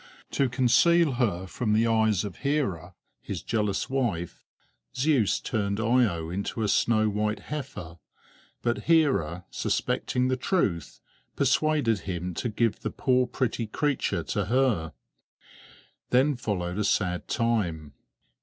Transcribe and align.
To 0.31 0.49
conceal 0.49 1.11
her 1.21 1.45
from 1.45 1.73
the 1.73 1.85
eyes 1.85 2.23
of 2.25 2.37
Hera, 2.37 2.95
his 3.21 3.43
jealous 3.43 3.87
wife, 3.87 4.43
Zeus 4.95 5.39
turned 5.39 5.79
Io 5.79 6.31
into 6.31 6.63
a 6.63 6.67
snow 6.67 7.07
white 7.07 7.37
heifer; 7.51 7.99
but 8.63 8.85
Hera, 8.85 9.45
suspecting 9.51 10.27
the 10.27 10.35
truth, 10.37 10.99
persuaded 11.35 11.99
him 11.99 12.33
to 12.33 12.49
give 12.49 12.79
the 12.79 12.89
poor 12.89 13.27
pretty 13.27 13.67
creature 13.67 14.23
to 14.23 14.45
her. 14.45 14.93
Then 16.09 16.35
followed 16.35 16.79
a 16.79 16.83
sad 16.83 17.27
time. 17.27 17.93